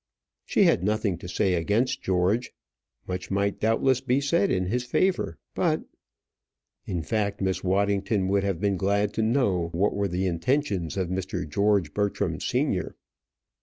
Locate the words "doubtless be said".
3.59-4.49